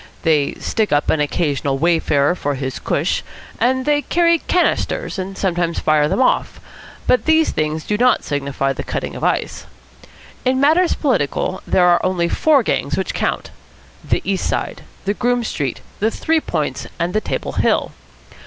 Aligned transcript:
They 0.23 0.55
"stick 0.59 0.91
up" 0.91 1.11
an 1.11 1.19
occasional 1.19 1.77
wayfarer 1.77 2.33
for 2.33 2.55
his 2.55 2.79
"cush," 2.79 3.21
and 3.59 3.85
they 3.85 4.01
carry 4.01 4.39
"canisters" 4.39 5.19
and 5.19 5.37
sometimes 5.37 5.77
fire 5.77 6.07
them 6.09 6.23
off, 6.23 6.59
but 7.05 7.25
these 7.25 7.51
things 7.51 7.83
do 7.83 7.99
not 7.99 8.23
signify 8.23 8.73
the 8.73 8.81
cutting 8.83 9.15
of 9.15 9.23
ice. 9.23 9.67
In 10.43 10.59
matters 10.59 10.95
political 10.95 11.61
there 11.67 11.85
are 11.85 12.03
only 12.03 12.27
four 12.29 12.63
gangs 12.63 12.97
which 12.97 13.13
count, 13.13 13.51
the 14.03 14.23
East 14.25 14.47
Side, 14.49 14.81
the 15.05 15.13
Groome 15.13 15.43
Street, 15.43 15.81
the 15.99 16.09
Three 16.09 16.39
Points, 16.39 16.87
and 16.97 17.13
the 17.13 17.21
Table 17.21 17.51
Hill. 17.51 17.91